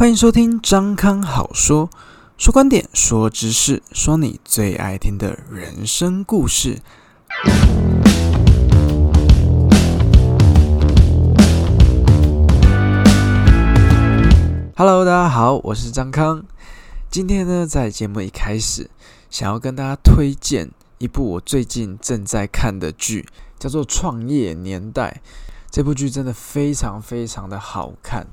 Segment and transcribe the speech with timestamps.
[0.00, 1.90] 欢迎收听张康好说，
[2.38, 6.78] 说观点，说知识，说你最爱听的人生故事。
[14.74, 16.44] Hello，大家好，我是张康。
[17.10, 18.88] 今天呢，在节目一开始，
[19.28, 23.28] 想要跟大家推荐一部我最近正在看的剧，
[23.58, 25.20] 叫做《创业年代》。
[25.70, 28.26] 这部剧真的非常非常的好看。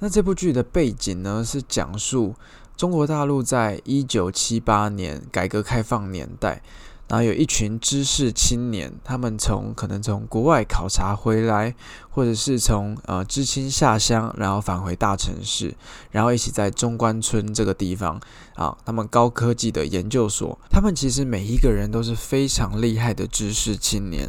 [0.00, 2.34] 那这部剧的背景呢，是讲述
[2.76, 6.62] 中国大陆在一九七八年改革开放年代，
[7.08, 11.74] 然后有一群知识青年，他们从可能从国外考察回来，
[12.10, 15.74] 或者是从呃知青下乡，然后返回大城市，
[16.12, 18.20] 然后一起在中关村这个地方
[18.54, 24.28] 啊，他们高科技的研究所，他们其实每一个人都是非常厉害的知识青年，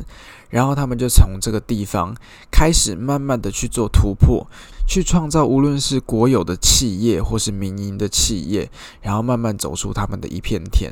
[0.49, 2.16] 然后他们就从这个地方
[2.49, 4.48] 开始慢慢的去做突破。
[4.89, 8.71] 去创造无论是国有的企业或是民营的企业，
[9.02, 10.91] 然后慢慢走出他们的一片天。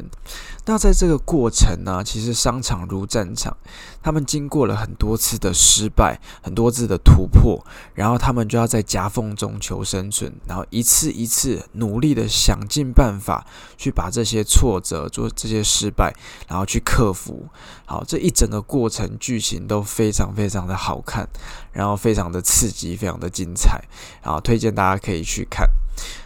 [0.67, 3.57] 那在这个过程呢，其实商场如战场，
[4.03, 16.13] 他们经过了很多次的失败，很多次的突破，然后他们就要在夹缝中求生存，然后一次一次努力的想尽办法去把这些挫折、做这些失败，
[16.47, 17.47] 然后去克服。
[17.85, 21.27] 好，这一整个过程剧情都非常非常的好看，
[21.71, 23.83] 然后非常的刺激，非常的精彩。
[24.21, 25.67] 好，推荐大家可以去看。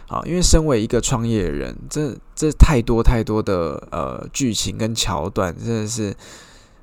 [0.08, 6.14] 啊，因为身为一个创业人，这这太多太多的呃剧情跟桥段，真的是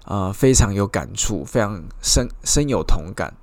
[0.05, 3.33] 呃非常有感触，非常深深有同感。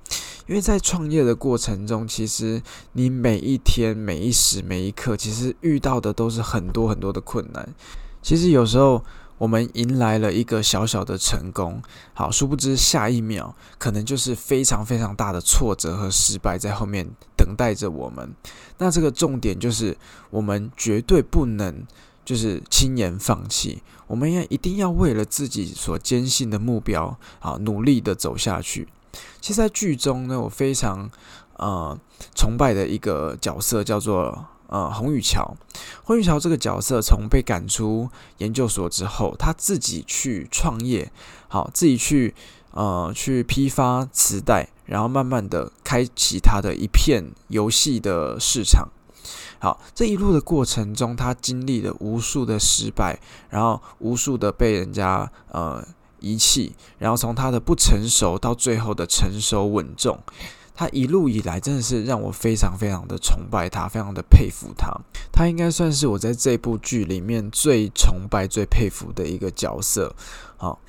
[0.47, 2.61] 因为在创业的过程中，其实
[2.93, 7.67] 你每一天、每一时、每一刻，其实遇到的都是很多很多的困难。
[8.21, 9.03] 其实有时候。
[9.37, 11.81] 我们迎来了一个小小的成功，
[12.13, 18.33] 好，殊不知下一秒可能就是非常非常大的挫折和失败在后面等待着我们。
[18.79, 19.95] 那这个重点就是，
[20.31, 21.85] 我们绝对不能
[22.25, 28.87] 就是轻言放弃，我们要一定要为了自己所坚信的目标，好，努力的走下去。
[29.39, 31.09] 其实，在剧中呢，我非常
[31.57, 31.97] 呃
[32.35, 34.47] 崇拜的一个角色叫做。
[34.69, 35.55] 呃，洪宇桥，
[36.03, 41.09] 洪宇桥这个角色从被赶出研究所之后，他自己去创业，
[41.47, 42.35] 好，自己去
[42.71, 48.89] 呃去批发磁带，然后慢慢的开启他的一片游戏的市场。
[49.59, 55.83] 好，这一路的过程中，他经历了无数的失败，然后无数的被人家呃
[56.19, 60.19] 遗弃，然后从他的不成熟到最后的成熟稳重。
[60.77, 64.95] 他一路以来真的是让我非常非常的崇拜他，非常的佩服他。
[65.33, 70.15] 他应该算是我在这部剧里面最崇拜、最佩服的一个角色。
[70.55, 70.79] 好，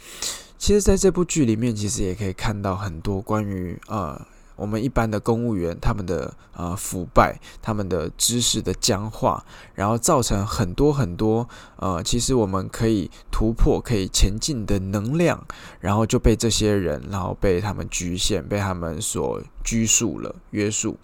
[0.58, 4.20] 其实在这部剧里面，其实也可以看到很多关于呃。
[4.58, 15.46] 我们一般的公务员，他们的呃腐败，他们的知识的僵化，然后造成很多很多呃，其实我们可以突破、可以前进的能量，
[15.78, 20.98] 然后就被这些人，然后被他们局限，被他们所拘束了、约束。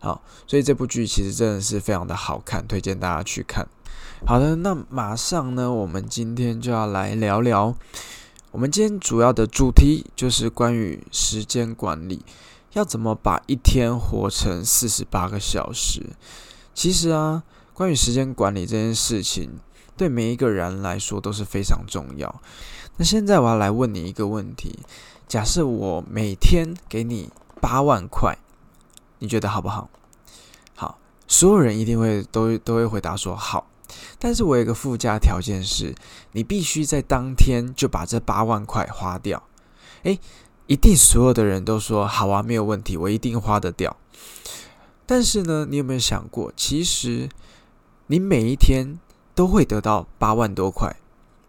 [0.00, 3.68] 好，所以这部剧其实真的是非常的好看，推荐大家去看。
[4.26, 7.76] 好的，那马上呢，我们今天就要来聊聊，
[8.50, 12.24] 我们今天主要的主题就是关于时间管理。
[12.76, 16.10] 要怎么把一天活成四十八个小时？
[16.74, 17.42] 其实啊，
[17.72, 19.58] 关于时间管理这件事情，
[19.96, 22.42] 对每一个人来说都是非常重要。
[22.98, 24.78] 那现在我要来问你一个问题：
[25.26, 27.30] 假设我每天给你
[27.62, 28.36] 八万块，
[29.20, 29.88] 你觉得好不好？
[30.74, 33.66] 好，所有人一定会都都会回答说好。
[34.18, 35.94] 但是我有一个附加条件是，
[36.32, 39.42] 你必须在当天就把这八万块花掉。
[40.02, 40.20] 诶，
[40.66, 43.96] 一定所有的人都说好啊，没有问题，我一定花得掉。
[45.06, 47.28] 但是呢，你有没有想过，其实
[48.08, 48.98] 你每一天
[49.34, 50.96] 都会得到八万多块。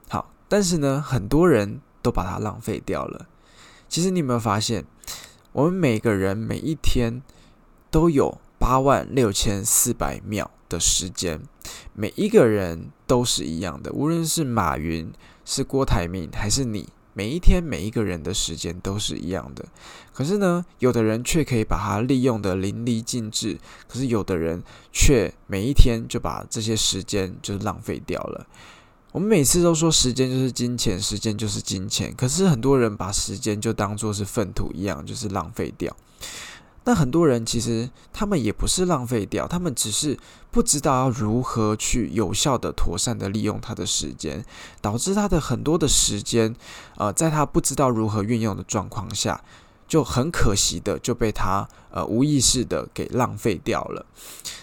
[0.07, 3.25] 好，但是呢，很多人都把它浪费掉了。
[3.89, 4.85] 其实你有没有发现，
[5.51, 7.23] 我们每个人每一天
[7.89, 11.41] 都有八万六千四百秒的时间，
[11.93, 15.11] 每一个人都是一样的，无论是马云、
[15.43, 16.87] 是郭台铭还是你。
[17.17, 19.65] 每一天，每一个人的时间都是一样的，
[20.13, 24.61] 可是呢，有的人却可以把它利用的淋漓尽致，可是有的人
[24.91, 28.45] 却每一天就把这些时间就浪费掉了。
[29.13, 35.97] 我们每次都说时间就是金钱，时间就是金钱，可是很多人把时间就当做是粪土一样，就是浪费掉。
[36.87, 40.17] 那很多人其实他们也不是浪费掉，他们只是
[40.51, 44.45] 不知道要如何去有效的、妥善的利用他的时间，
[44.79, 46.55] 导致他的很多的时间，
[46.95, 49.43] 呃，在他不知道如何运用的状况下，
[49.85, 54.05] 就很可惜的就被他呃无意识的给浪费掉了。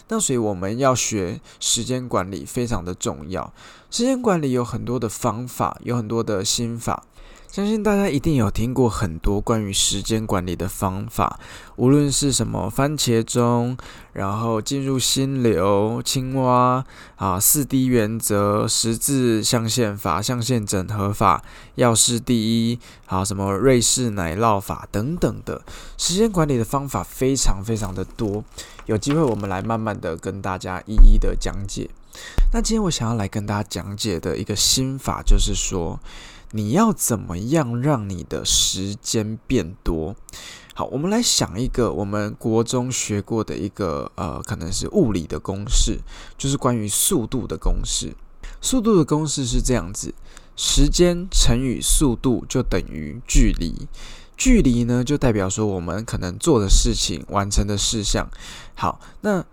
[0.08, 3.52] 那所以我们要学时间管理非常的重要。
[3.90, 7.04] 时间管理有很多的方法，有很多的心法。
[7.54, 11.38] 相信大家一定有听过很多关于时间管理的方法，
[11.76, 13.76] 无论是什么番茄钟，
[14.12, 16.84] 然后进入心流、青蛙
[17.14, 21.44] 啊、四 D 原则、十字象限法、象限整合法、
[21.76, 22.36] 要事第
[22.72, 25.62] 一，好什么瑞士奶酪法等等的
[25.96, 28.42] 时间管理的方法非常非常的多。
[28.86, 31.88] 有机会我们来慢慢的跟大家一一的讲解。
[32.52, 36.00] 那今天我想要来跟大家讲解的一个心法，就是说。
[36.56, 40.14] 你要怎么样让你的时间变多？
[40.72, 45.98] 好，我们来想一个我们国中学过的一个呃，可能是物理的公式，
[46.38, 48.14] 就是关于速度的公式。
[48.60, 50.14] 速度的公式是这样子：
[50.54, 53.88] 时间乘以速度就等于距离。
[54.36, 58.28] 距离呢，就代表说我们可能做的事情、完成的事项。
[58.76, 59.44] 好，那。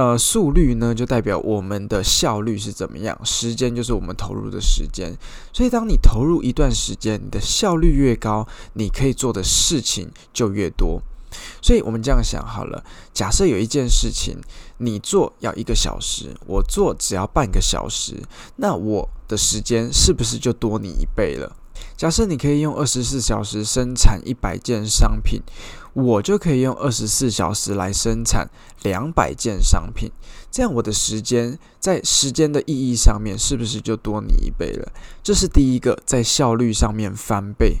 [0.00, 3.20] 呃，速率呢，就代表我们的效率是怎么样？
[3.22, 5.14] 时间就是我们投入的时间。
[5.52, 11.02] 所以，当你投入一段时间，你的效率越高，你可以做的事情就越多。
[11.60, 12.82] 所以我们这样想好了：
[13.12, 14.38] 假设有一件事情
[14.78, 18.22] 你做要一个小时，我做只要半个小时，
[18.56, 21.54] 那我的时间是不是就多你一倍了？
[21.94, 25.42] 假设你可以用二十四小时生产一百件商品，
[25.92, 28.48] 我就可以用二十四小时来生产
[28.82, 30.10] 两百件商品。
[30.50, 34.92] 这样我的时间在时间的意义上面是不是就多你一倍了？
[35.22, 37.78] 这是第一个，在效率上面翻倍。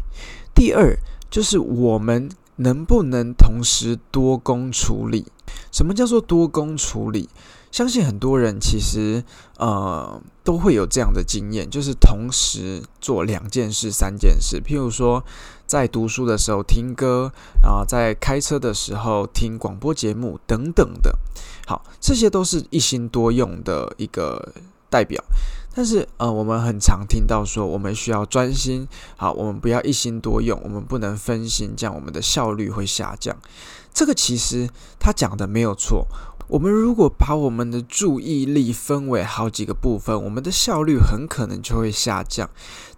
[0.54, 0.96] 第二
[1.30, 5.26] 就是我们能不能同时多工处理？
[5.72, 7.28] 什么叫做多工处理？
[7.70, 9.22] 相信很多人其实
[9.56, 14.60] 呃都会有这样的经验，就是同时做两件事、三件事。
[14.60, 15.24] 譬如说，
[15.66, 17.32] 在读书的时候听歌，
[17.62, 21.16] 然后在开车的时候听广播节目等等的。
[21.66, 24.52] 好，这些都是一心多用的一个
[24.88, 25.22] 代表。
[25.72, 28.88] 但是呃，我们很常听到说，我们需要专心。
[29.16, 33.36] 好，我们不要一心多用，我们不能分心，这样我们的效率会下降。
[33.94, 34.68] 这个其实
[34.98, 36.08] 他讲的没有错。
[36.50, 42.50] 我们如果把我们的注意力分为好几个部分，我们的效率很可能就会下降。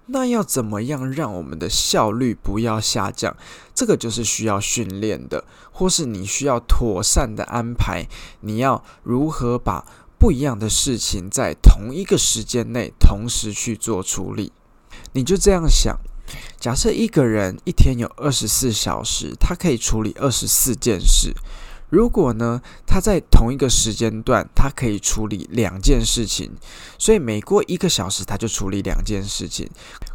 [0.06, 3.36] 那要怎么样让我们的效率不要下降？
[3.74, 8.06] 这个就是需要训练的，或是你需要妥善的安排。
[8.40, 9.84] 你要如何把
[10.18, 14.50] 不一样的事情在同一个时间内同时去做处理？
[15.12, 15.98] 你就这样想：
[16.58, 21.34] 假设一个人一天有二十四小时，他可以处理二十四件事。
[21.92, 26.50] 如果呢，他在同一个时间段，他可以处理两件事情，
[26.98, 29.68] 所以每过一个小时，他就处理两件事情。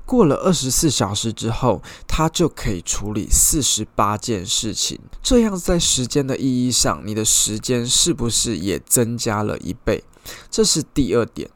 [0.03, 4.99] 过了二十四小时之后，他就可以处理四十八件事情。
[5.21, 10.03] 这样在时间的意义上，你的时间是不是也增加了一倍？
[10.49, 11.47] 这是第二点。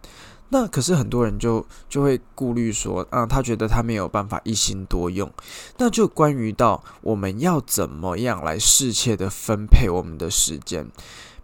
[0.53, 5.31] 那可是很多人就就会顾虑说，啊，他觉得他没有办法一心多用。
[5.77, 10.85] 那就关于到我们要怎么样来适切的分配我们的时间。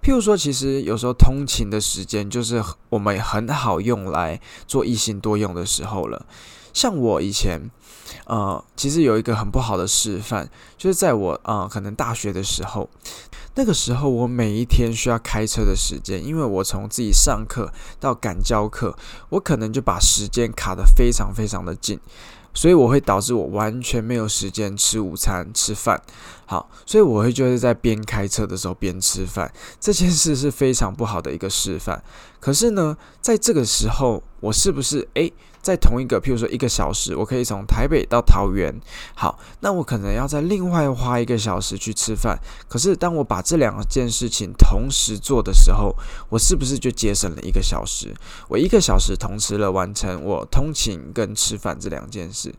[0.03, 6.25] 譬如说，其实有时候通勤的时间就是我们很好用来做一心多用的时候了。
[6.73, 7.71] 像我以前，
[8.25, 12.89] 呃，其实有一个很不好的示范，就是在我啊，可能大学的时候。
[13.57, 18.95] 那个时候，我每一天需要开车的时间，因为我从自己上课到赶教课，
[19.29, 21.99] 我可能就把时间卡得非常非常的紧，
[22.53, 25.99] 所以我会导致我完全没有时间吃午餐、吃饭。
[26.45, 32.03] 好，所以我会就是在边开车的时候边吃饭，这件事是非常不好的一个示范。
[32.39, 35.33] 可是呢，在这个时候，我是不是诶？
[35.59, 38.73] 在同一个，譬如说一个小时，我可以从台北到桃园。
[39.13, 42.39] 好，那我可能要再另外花一个小时去吃饭。
[42.69, 45.93] 可是当我把这两件事情同时做的时候，
[46.29, 48.15] 我是不是就节省了一个小时？
[48.47, 52.53] 我一个小时同时了完成我通勤跟吃饭这两件事。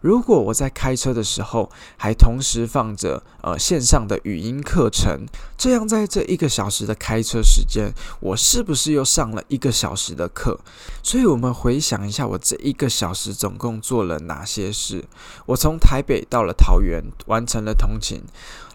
[0.00, 5.26] 如果我在开车的时候，还同时放着呃线上的语音课程，
[5.58, 10.58] 这样在这一个小时的开车时间，我是不是又上了一个小时的课？
[11.02, 15.04] 所以，我们回想一下，我这一个小时总共做了哪些事？
[15.46, 18.22] 我从台北到了桃园，完成了通勤。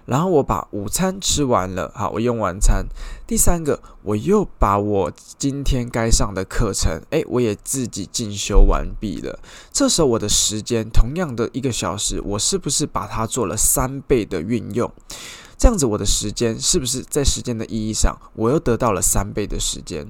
[0.05, 2.85] 然后我把午餐吃完了，好，我用完餐。
[3.25, 9.39] 第三个，我又把我今天该上的课程，诶，我也自己进修完毕了。
[9.71, 14.91] 这时候我的时间，同样的一个小时，我是不是把它做了三倍的运用？
[15.57, 20.07] 这样子，我的时间是不是在时间的意义上，我又得到了三倍的时间？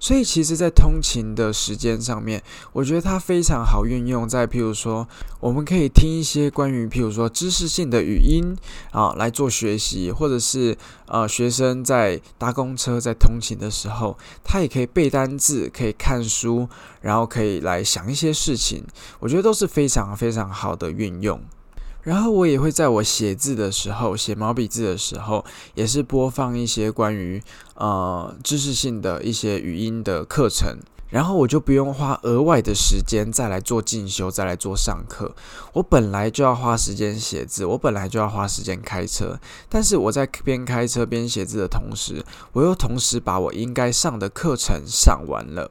[0.00, 2.42] 所以其实，在通勤的时间上面，
[2.72, 4.26] 我觉得它非常好运用。
[4.26, 5.06] 在譬如说，
[5.38, 8.56] 我们可以听一些关于譬如说知识性的语音
[8.92, 10.74] 啊来做学习，或者是
[11.06, 16.66] 呃学生在搭公车在通勤的时候，他也可以背单字，可以看书，
[17.02, 18.82] 然后可以来想一些事情。
[19.18, 21.38] 我觉得都是非常非常好的运用。
[22.02, 27.42] 然后我也会在我写字的时候，写毛笔字的时候，也是播放一些关于
[27.74, 30.78] 呃知识性的一些语音的课程，
[31.10, 35.34] 然后我就不用花额外的时间再来做进修，再来做上课。
[35.74, 39.38] 我本来就要花时间写字，我本来就要花时间开车，
[39.68, 45.70] 但是我在边开车边写字的同时，我又同时把我应该上的课程上完了。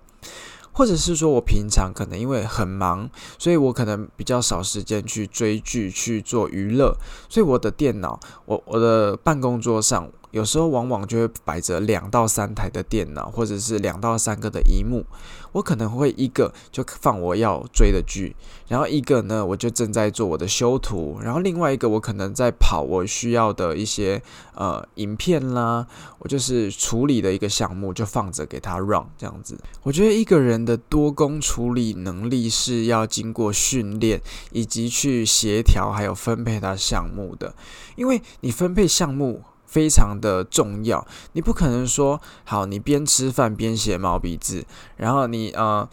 [0.79, 6.95] 或者是说我平常可能因为很忙，所以我可能比较少时间去追剧去做娱乐，
[7.27, 10.09] 所以我的电脑，我我的办公桌上。
[10.31, 15.05] 有时候往往就会摆着两到三台的电脑，或者是两到三个的荧幕。
[15.51, 18.35] 我可能会一个就放我要追的剧，
[18.67, 24.21] 然后一个呢我就正在做我的修图，然后另外一个我可能在跑我需要的一些
[24.53, 25.87] 呃影片啦，
[26.19, 29.57] 我就是处理的一个项目就放着给他 run 这样子。
[29.81, 34.21] 我觉得一个人的多工处理能力是要经过训练
[34.51, 37.55] 以及去协调还有分配他项目的，
[37.95, 39.41] 因为你分配项目。
[39.69, 44.65] 非常的重要，你不可能说好，你边吃饭边写毛笔字，
[44.97, 45.87] 然后你呃，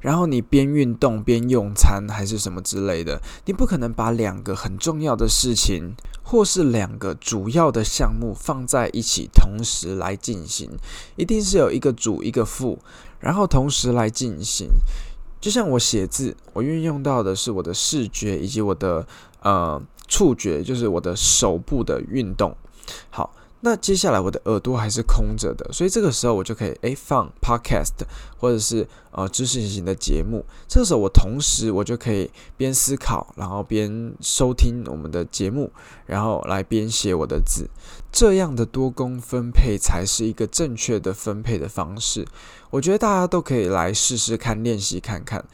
[0.00, 10.70] 然后你边运动边用餐还是什么之类的，你不可能把两个很重要的事情或是两个主要的项目放在一起同时来进行，
[11.16, 12.78] 一定是有一个主一个副，
[13.18, 14.68] 然后同时来进行。
[15.40, 19.04] 就像我写字，我运用到的是我的视觉以及我的
[19.40, 22.54] 呃触觉，就是我的手部的运动。
[23.10, 27.92] 好，那接下来我的耳朵还是空着的，所以这个时候我就可以诶放 podcast
[28.36, 30.44] 或者是呃知识型的节目。
[30.66, 35.70] 这个时候我同时我就可以边思考，然后边收听我们的节目，
[36.06, 37.68] 然后来边写我的字。
[38.10, 42.26] 这样的多工分配才是一个正确的分配的方式。
[42.68, 45.44] 我觉得大家都可以来试试看，练习看看。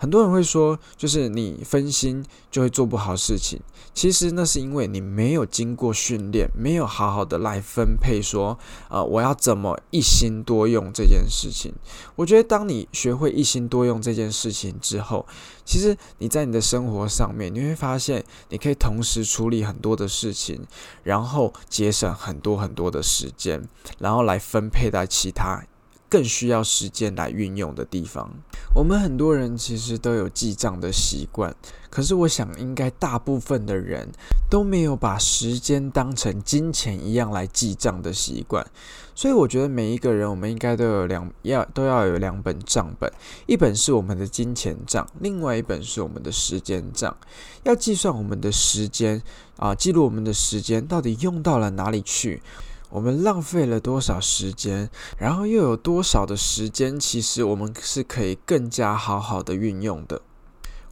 [0.00, 3.60] 很多人会说，就是你分心就会做不好事情。
[3.92, 8.22] 其实那是因为你没有经过训练，没有好好的来分配。
[8.22, 11.74] 说，呃，我要怎么一心多用这件事情？
[12.16, 15.26] 我觉得，当你学会一心多用这件事情之后，
[15.66, 20.66] 其实你在你的生活上面，你会发现你可以同时处理很多的事情，
[21.02, 25.62] 然后节省很多很多的时间，然后来分配在其他。
[26.10, 28.28] 更需要时间来运用的地方，
[28.74, 31.54] 我们很多人其实都有记账的习惯，
[31.88, 34.08] 可是我想应该大部分的人
[34.50, 38.66] 都没有把时间当成金钱一样来记账的习惯。
[39.14, 43.12] 所以我觉得每一个人，我们应该都有两要都要有两本账本，
[43.46, 47.16] 一本是我们的金钱账，另外一本是我们的时间账。
[47.62, 49.22] 要计算我们的时间
[49.56, 52.42] 啊，记录我们的时间到底用到了哪里去。
[52.90, 60.20] 我们浪费了多少时间，然后又有多少的时间，其实我们是可以更加好好的运用的。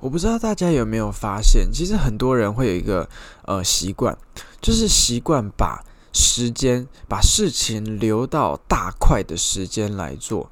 [0.01, 3.09] 我不知道大家有没有发现，其实很多人会有一个
[3.47, 4.17] 呃习惯，
[4.61, 10.51] 就是习惯把时间、把事情留到大块的时间来做。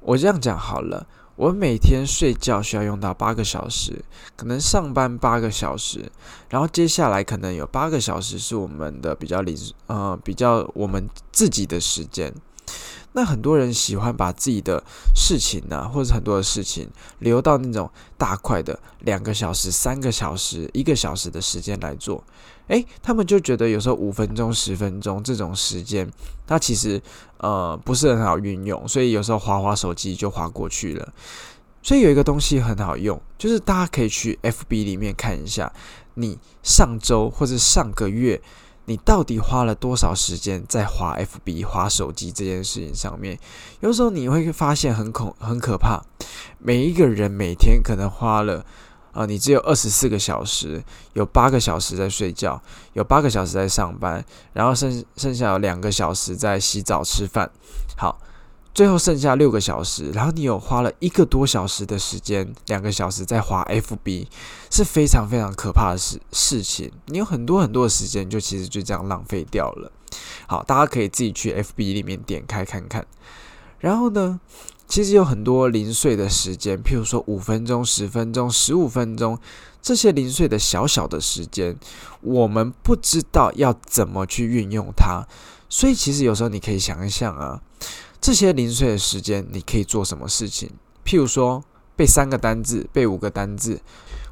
[0.00, 1.06] 我这样讲好了。
[1.36, 4.02] 我每天睡觉需要用到八个小时，
[4.36, 6.10] 可能上班八个小时，
[6.48, 9.54] 然后接下来可能有八个小时是我们的比较理
[9.86, 12.32] 呃比较我们自己的时间。
[13.16, 16.86] 那很多人喜欢把自己的事情呢，或者很多的事情
[17.20, 22.22] 留到那种大块的两个小时、三个小时、一个小时的时间来做。
[22.66, 26.06] 诶，他们就觉得有时候五分钟、十分钟这种时间，
[26.46, 27.00] 它其实
[27.38, 31.14] 呃不是很好运用，所以有时候划划手机就划过去了。
[31.82, 35.72] 所以有一个东西很好用，就是大家可以去 FB 里面看一下，
[36.12, 38.42] 你上周或者上个月。
[38.86, 43.38] 你到底花了多少时间在滑 FB、滑手机这件事情上面？
[43.80, 46.02] 有时候你会发现很恐、很可怕。
[46.58, 48.64] 每一个人每天可能花了
[49.12, 52.62] 啊，你只有二十四个小时，有八个小时在睡觉，
[52.94, 57.50] 有八个小时在上班，然后剩剩下有两个小时在洗澡、吃饭。
[57.96, 58.18] 好。
[58.76, 64.26] 最后剩下六个小时，然后你有花了一个多小时的时间，两个小时在滑 FB，
[64.70, 66.92] 是非常非常可怕的事事情。
[67.06, 69.90] 你有很多很多的时间，就其实就这样浪费掉了。
[70.46, 73.06] 好，大家可以自己去 FB 里面点开看看。
[73.78, 74.38] 然后呢，
[74.86, 79.38] 其实有很多零碎的时间，譬如说五分钟、十分钟、十五分钟，
[79.80, 81.78] 这些零碎的小小的时间，
[82.20, 85.26] 我们不知道要怎么去运用它。
[85.70, 87.62] 所以，其实有时候你可以想一想啊。
[88.26, 90.68] 这些零碎的时间，你可以做什么事情？
[91.04, 91.62] 譬如说
[91.94, 93.80] 背三个单字，背五个单字，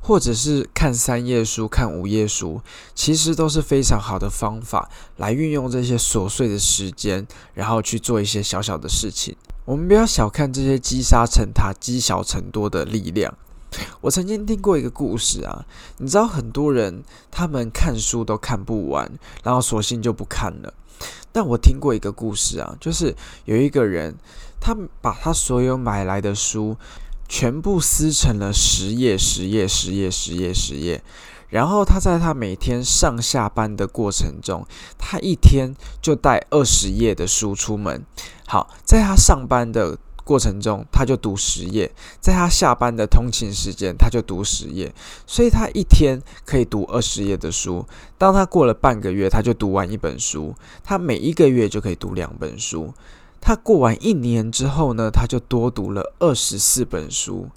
[0.00, 2.60] 或者是看三页书、看五页书，
[2.92, 9.36] 其实都是非常好的方法，来运用这些琐碎的时间，然后去做一些小小的事情。
[9.64, 13.32] 我们不要小看这些积沙成塔、积小成多的力量。
[14.00, 15.64] 我曾经听过一个故事啊，
[15.98, 19.08] 你知道很多人他们看书都看不完，
[19.44, 20.74] 然后索性就不看了。
[21.32, 24.14] 但我听过一个故事啊，就是有一个人，
[24.60, 26.76] 他把他所有买来的书
[27.28, 31.02] 全部撕成了十页、十页、十页、十页、十页，
[31.48, 34.66] 然后他在他每天上下班的过程中，
[34.98, 38.04] 他一天就带二十页的书出门。
[38.46, 39.98] 好，在他上班的。
[40.24, 44.92] 过程中，他就读十页，在他下班的通勤时间，他就读十页，
[45.26, 47.86] 所以他一天可以读二十页的书。
[48.16, 52.92] 当他过了半个月，他就读完一本书；他每一个月就可以读两本书。
[53.40, 57.50] 他过完一年之后呢，他就多读了二十四本书。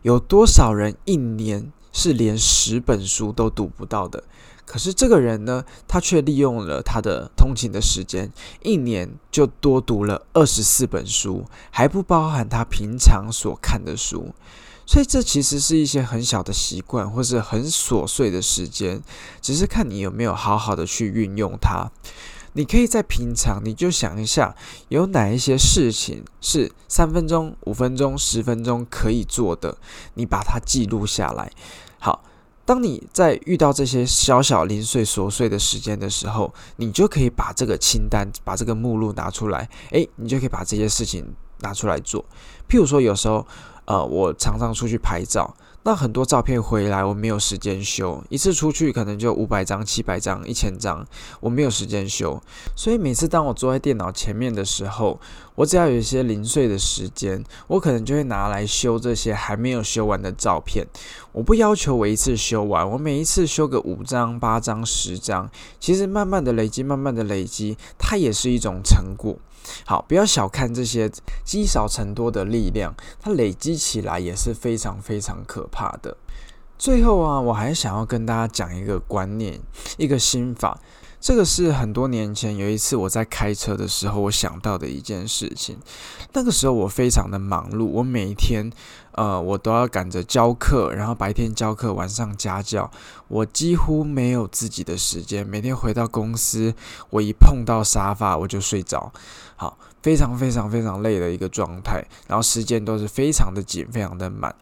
[0.00, 4.24] 有多少人一年是连十本书都读不到的？
[4.66, 8.30] 可是这个人呢，他却利用了他的通勤的时间，
[8.62, 14.34] 一年就多读了二十四本书，还不包含他平常所看的书。
[14.84, 19.00] 所以这其实是一些很小的习惯，或是很琐碎的时间，
[19.40, 21.90] 只是看你有没有好好的去运用它。
[22.54, 24.56] 你可以在平常，你就想一下，
[24.88, 29.78] 有哪一些事情是三分钟、五分钟、十分钟可以做的，
[30.14, 31.52] 你把它记录下来。
[32.00, 32.24] 好。
[32.66, 41.24] 当你在遇到这些小小零碎琐碎的时间的时候，你就可以把这个清单、把这个目录拿出来，诶，你就可以把这些事情
[41.60, 42.22] 拿出来做。
[42.68, 43.46] 譬如说，有时候，
[43.84, 45.54] 呃，我常常出去拍照。
[45.86, 51.06] 那很多照片回来，我没有时间修，一次出去可能就五百张、七百张、一千张，
[51.38, 52.42] 我没有时间修。
[52.74, 55.20] 所以每次当我坐在电脑前面的时候，
[55.54, 60.84] 我只要有一些零碎的时间，我可能就会拿来修这些还没有修完的照片。
[61.30, 69.36] 我不要求我一次修完，我每一次修个五张、八张、十张，其实慢慢的累积，慢慢的累积，它也是一种成果。
[69.84, 71.10] 好，不要小看这些
[71.44, 76.16] 积少成多的力量，它累积起来也是非常非常可怕的。
[76.78, 79.60] 最后啊，我还想要跟大家讲一个观念，
[79.96, 80.78] 一个心法。
[81.18, 85.78] 这个是很多年前有一次我在开车的时候，我想到的一件事情。
[86.34, 88.70] 那个时候我非常的忙碌，我每一天
[89.12, 92.88] 呃我都要赶着教课，然后白天教课，晚上家教，
[93.26, 95.44] 我几乎没有自己的时间。
[95.44, 96.74] 每天回到公司，
[97.10, 99.10] 我一碰到沙发我就睡着，
[99.56, 104.54] 好，非常非常非常累的一个状态，然后时间都是非常的紧，非常的满。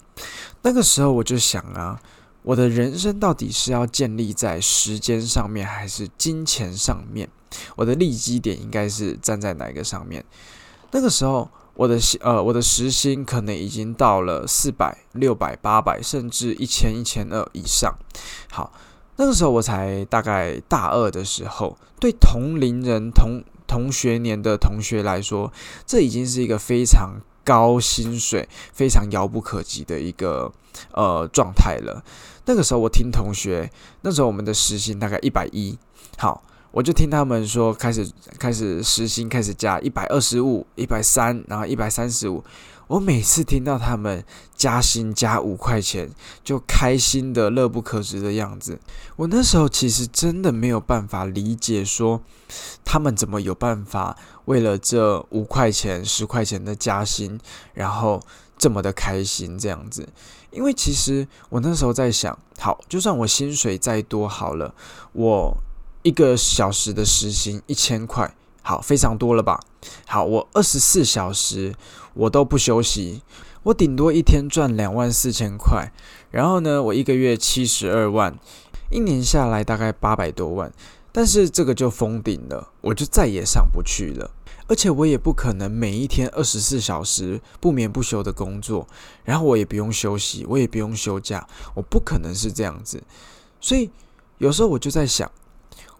[0.62, 2.00] 那个时候我就想啊。
[2.44, 7.26] 我的人生到底是要建立在时间上面，还是金钱上面？
[7.74, 10.22] 我的利基点应该是站在哪一个上面？
[10.90, 17.90] 那个时候，我的呃，我的时薪可能已经到了四百、六百、八百，甚至一千、一千二以上。
[18.50, 18.70] 好，
[19.16, 25.52] 那个时候我才大概大二的时候，对同龄人、同同学年的同学来说，
[25.86, 30.52] 这已经是一个非常高薪水、非常遥不可及的一个
[30.92, 32.04] 呃状态了。
[32.46, 33.70] 那个时候我听同学，
[34.02, 35.78] 那时候我们的时薪大概一百一，
[36.18, 42.44] 好，我就听他们说开始开始时薪开始加一百二十五、一百三，然后一百三十五。
[42.86, 46.10] 我每次听到他们加薪加五块钱，
[46.42, 48.78] 就开心的乐不可支的样子。
[49.16, 52.20] 我那时候其实真的没有办法理解，说
[52.84, 57.40] 他们怎么有办法为了这五块钱、十块钱的加薪，
[57.72, 58.22] 然后
[58.58, 60.08] 这么的开心这样子。
[60.50, 64.72] 因为其实我那时候在想，好，就算我薪水再多好了，
[65.12, 65.56] 我
[66.02, 68.32] 一个小时的时薪一千块，
[68.64, 69.60] 好，非常多了吧？
[70.06, 71.74] 好，我二十四小时
[72.14, 73.22] 我都不休息，
[73.64, 75.92] 我顶多一天赚两万四千块，
[76.30, 78.38] 然后呢，我一个月七十二万，
[78.90, 80.72] 一年下来大概八百多万，
[81.12, 84.30] 但是这个就封顶了，我就再也上不去了。
[84.66, 88.88] 而且我也不可能每一天二十四小时不眠不休的工作，
[89.22, 93.02] 然后我也不用休息，我也不用休假，我不可能是这样子。
[93.60, 93.90] 所以
[94.38, 95.30] 有时候我就在想，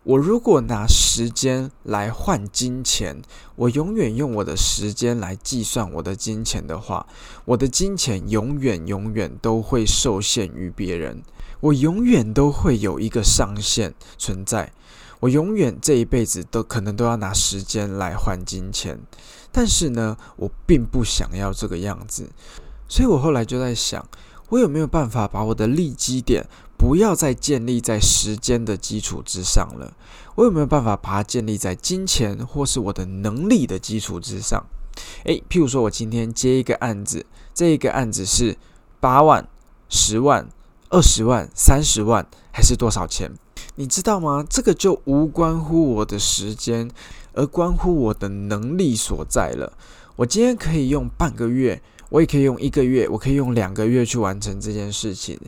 [0.04, 3.22] 我如果拿时间来换金钱，
[3.56, 7.06] 我永远用我的时间来计算我的金钱的话，
[7.46, 11.22] 我的金钱永远永远都会受限于别人，
[11.60, 14.72] 我永远都会有一个上限存在。
[15.20, 19.00] 我永远这一辈子都可能都要拿时间来换金钱，
[19.50, 22.28] 但是呢，我并不想要这个样子，
[22.86, 24.06] 所以我后来就在想，
[24.50, 29.94] 我有没有办法把我的利基点不要再建立在时间的基础之上了？
[30.34, 34.64] 我有没有办法把它建立在金钱或是我的能力的基础之上？
[35.24, 38.56] 诶，譬如说我今天接一个案子，这一个案子是
[39.00, 39.48] 八万、
[39.88, 40.48] 十万、
[40.90, 43.32] 二十万、三十万，还是多少钱？
[43.76, 44.44] 你知道吗？
[44.48, 46.90] 这个就无关乎我的时间，
[47.32, 49.72] 而关乎我的能力所在了。
[50.16, 55.38] 我今天可以用半个月，我也可以用一个月，我可以用两个月去完成这件事情。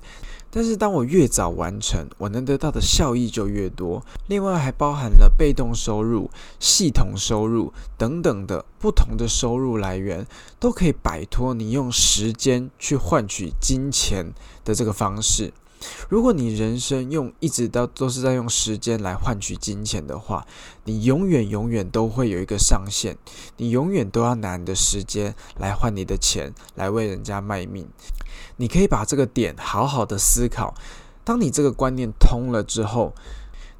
[0.58, 4.02] 但是，当我越早完成，我能得到的效益就越多。
[4.26, 10.26] 另外，还包含了被动收入、系统收入等等的不同的收入来源，
[10.58, 14.32] 都可以摆脱你用时间去换取金钱
[14.64, 15.52] 的这个方式。
[16.08, 20.46] 如果你人生用一直到都是在用时间来换取金钱的话，
[20.84, 23.16] 你永远永远都会有一个上限，
[23.56, 27.88] 你永远都要拿你的时间来换你的钱，来为人家卖命。
[28.56, 30.74] 你可以把这个点好好的思考。
[31.24, 33.14] 当你这个观念通了之后，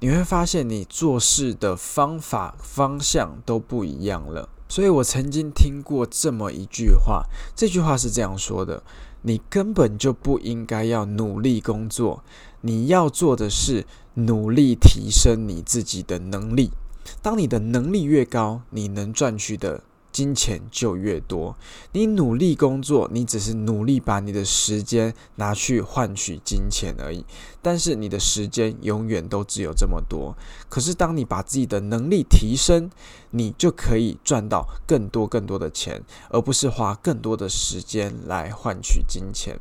[0.00, 4.48] 你会发现你做事的方法方向都不一样了。
[4.68, 8.82] 所以我曾经听过这么一句话，这句话是这样说的。
[9.26, 12.22] 你根本就不应该要努力工作，
[12.60, 13.84] 你要做的是
[14.14, 16.70] 努力提升你自己的能力。
[17.20, 19.82] 当你的能力越高，你能赚取的。
[20.16, 21.54] 金钱就越多。
[21.92, 27.26] 你努力工作，你只是努力把你的时间拿去换取金钱而已。
[27.60, 30.34] 但是你的时间永远都只有这么多。
[30.70, 32.90] 可是当你把自己的能力提升，
[33.32, 39.60] 你就可以赚到更多更多的钱，而不是花更多的时间来换取金钱。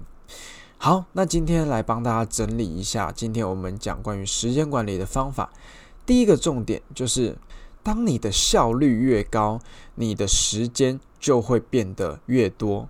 [0.78, 5.52] 好，那今天来帮大家整理一下，今天我们讲关于时间管理的方法。
[6.06, 7.38] 第一个重点就是。
[7.86, 9.60] 当你的效率越高，
[9.94, 12.90] 你的时间就会变得越多。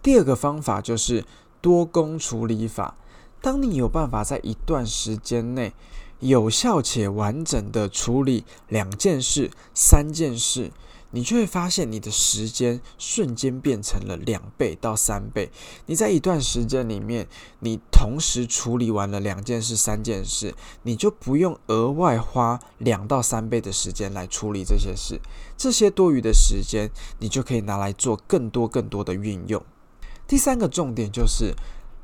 [0.00, 1.24] 第二个方法就是
[1.60, 2.96] 多工处理法。
[3.40, 5.72] 当你有办法在一段时间内
[6.20, 10.70] 有效且完整的处理两件事、三件事。
[11.12, 15.50] 你就会发现，你的时间瞬间变成了两倍到三倍。
[15.86, 17.26] 你在一段时间里面，
[17.58, 25.20] 你同时处理完了两件事、三件事，你就不用额外花两到三倍的时间来处理这些事。
[25.56, 29.62] 这些多余的时间，你就可以拿来做更多更多的运用。
[30.26, 31.54] 第三个重点就是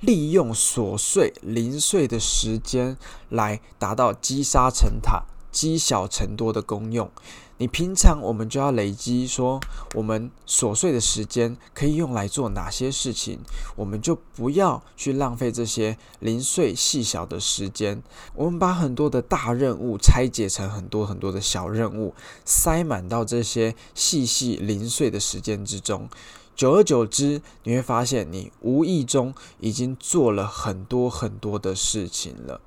[0.01, 5.25] 利用琐碎零碎的时间来达到积沙成塔、
[5.57, 7.11] 积小成多的功用。
[7.57, 9.59] 你平常我们就要累积，说
[9.95, 13.39] 我们琐碎的时间可以用来做哪些事情，
[13.77, 18.03] 我们就不要去浪费这些零碎细小的时间。
[18.35, 22.15] 我们把很多的大任务拆解成很多很多的小任务，
[22.45, 26.11] 塞满到这些细细零碎的时间之中。
[26.55, 32.61] 久而久之，你会发现你无意中已经做了很多很多的事情了。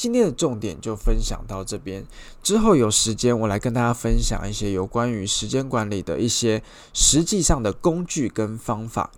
[0.00, 2.06] 今天的重点就分享到这边，
[2.42, 6.62] 之后有时间我来跟大家分享一些有关于时间管理的一些
[6.94, 9.10] 实际上的工具跟方法。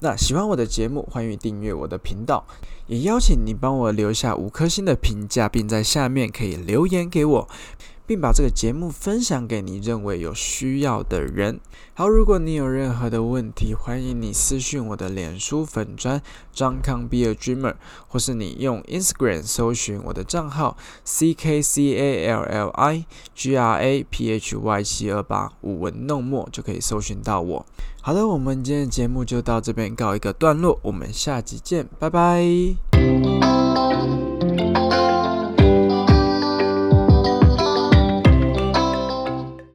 [0.00, 2.44] 那喜欢我的节目，欢迎订阅我的频道，
[2.88, 7.48] 也邀请你帮我留下五颗星的评价，并在下面可以留言给我。
[8.08, 11.60] 并把这个节目分享给你认为有需要的人。
[11.92, 17.74] 好，如果你有任何的问题，欢迎你私讯我的脸书粉砖张康 Be a Dreamer，
[18.06, 24.82] 或是你用 Instagram 搜寻我的账号 C K C A L L I G R A P H Y
[24.82, 27.66] 七二八舞文弄墨就可以搜寻到我。
[28.00, 32.42] 好的，我们今天的节目就到这边告一个段落，我们下集见，拜拜。